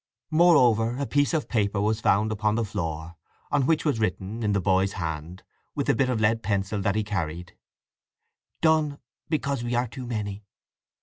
[0.31, 3.17] Moreover a piece of paper was found upon the floor,
[3.51, 5.43] on which was written, in the boy's hand,
[5.75, 7.55] with the bit of lead pencil that he carried:
[8.63, 8.97] _Done
[9.29, 10.43] because we are too menny.